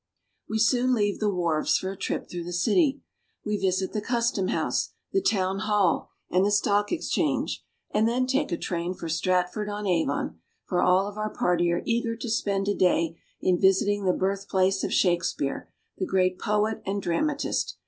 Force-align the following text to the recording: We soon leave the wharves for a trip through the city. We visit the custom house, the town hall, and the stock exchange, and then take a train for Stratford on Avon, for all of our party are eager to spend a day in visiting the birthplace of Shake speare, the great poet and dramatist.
We 0.49 0.57
soon 0.57 0.95
leave 0.95 1.19
the 1.19 1.29
wharves 1.29 1.77
for 1.77 1.91
a 1.91 1.95
trip 1.95 2.27
through 2.27 2.45
the 2.45 2.53
city. 2.53 3.03
We 3.45 3.57
visit 3.57 3.93
the 3.93 4.01
custom 4.01 4.47
house, 4.47 4.93
the 5.11 5.21
town 5.21 5.59
hall, 5.59 6.09
and 6.27 6.43
the 6.43 6.49
stock 6.49 6.91
exchange, 6.91 7.63
and 7.91 8.07
then 8.07 8.25
take 8.25 8.51
a 8.51 8.57
train 8.57 8.95
for 8.95 9.07
Stratford 9.07 9.69
on 9.69 9.85
Avon, 9.85 10.39
for 10.65 10.81
all 10.81 11.07
of 11.07 11.17
our 11.17 11.29
party 11.29 11.71
are 11.71 11.83
eager 11.85 12.15
to 12.15 12.29
spend 12.31 12.67
a 12.67 12.73
day 12.73 13.19
in 13.41 13.61
visiting 13.61 14.05
the 14.05 14.11
birthplace 14.11 14.83
of 14.83 14.91
Shake 14.91 15.23
speare, 15.23 15.69
the 15.99 16.07
great 16.07 16.39
poet 16.39 16.81
and 16.83 16.99
dramatist. 16.99 17.77